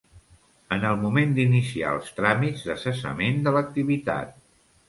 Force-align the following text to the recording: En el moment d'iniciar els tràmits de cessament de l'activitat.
En 0.77 0.85
el 0.91 0.97
moment 1.01 1.35
d'iniciar 1.35 1.91
els 1.97 2.09
tràmits 2.21 2.65
de 2.71 2.79
cessament 2.87 3.39
de 3.49 3.55
l'activitat. 3.59 4.35